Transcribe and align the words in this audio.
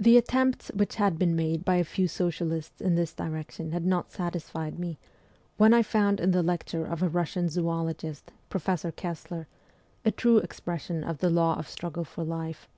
The 0.00 0.16
attempts 0.16 0.68
which 0.72 0.94
had 0.94 1.18
been 1.18 1.36
made 1.36 1.66
by 1.66 1.74
a 1.74 1.84
few 1.84 2.08
socialists 2.08 2.80
in 2.80 2.94
this 2.94 3.12
direction 3.12 3.72
had 3.72 3.84
not 3.84 4.10
satisfied 4.10 4.78
me, 4.78 4.98
when 5.58 5.74
I 5.74 5.82
found 5.82 6.18
in 6.18 6.32
a 6.32 6.42
lecture 6.42 6.86
of 6.86 7.02
a 7.02 7.10
Russian 7.10 7.50
zoologist, 7.50 8.32
Prof. 8.48 8.86
Kessler, 8.96 9.46
a 10.02 10.10
true 10.10 10.38
expression 10.38 11.04
of 11.04 11.18
the 11.18 11.28
law 11.28 11.58
of 11.58 11.68
struggle 11.68 12.04
for 12.04 12.24
life. 12.24 12.70